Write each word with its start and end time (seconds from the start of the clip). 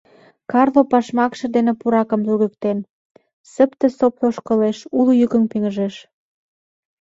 Карло 0.51 0.81
пашмакше 0.91 1.45
дене 1.55 1.73
пуракым 1.79 2.21
тӱргыктен, 2.25 2.77
сыпте-сопто 3.51 4.23
ошкылеш, 4.29 4.77
уло 4.97 5.11
йӱкын 5.19 5.43
пеҥыжеш: 5.51 5.95